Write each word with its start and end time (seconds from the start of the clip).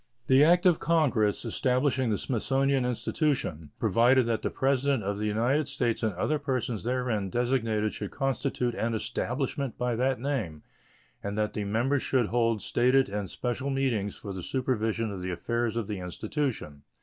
The 0.25 0.43
act 0.43 0.65
of 0.65 0.79
Congress 0.79 1.45
establishing 1.45 2.09
the 2.09 2.17
Smithsonian 2.17 2.85
Institution 2.85 3.69
provided 3.77 4.25
that 4.25 4.41
the 4.41 4.49
President 4.49 5.03
of 5.03 5.19
the 5.19 5.27
United 5.27 5.67
States 5.67 6.01
and 6.01 6.11
other 6.13 6.39
persons 6.39 6.83
therein 6.83 7.29
designated 7.29 7.93
should 7.93 8.09
constitute 8.09 8.73
an 8.73 8.95
"establishment" 8.95 9.77
by 9.77 9.95
that 9.97 10.19
name, 10.19 10.63
and 11.21 11.37
that 11.37 11.53
the 11.53 11.65
members 11.65 12.01
should 12.01 12.29
hold 12.29 12.63
stated 12.63 13.09
and 13.09 13.29
special 13.29 13.69
meetings 13.69 14.15
for 14.15 14.33
the 14.33 14.41
supervision 14.41 15.11
of 15.11 15.21
the 15.21 15.29
affairs 15.29 15.75
of 15.77 15.87
the 15.87 15.99
Institution. 15.99 16.81